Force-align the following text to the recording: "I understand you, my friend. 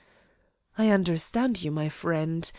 "I 0.79 0.89
understand 0.89 1.61
you, 1.61 1.69
my 1.69 1.87
friend. 1.87 2.49